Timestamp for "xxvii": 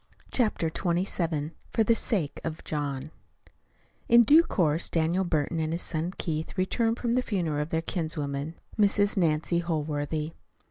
0.75-1.51